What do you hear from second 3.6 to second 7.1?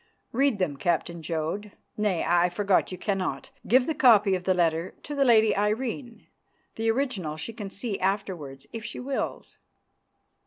Give the copy of the letter to the Lady Irene; the